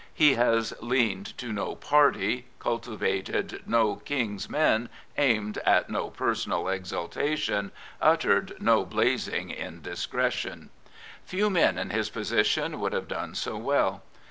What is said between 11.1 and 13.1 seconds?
Few men in his position would have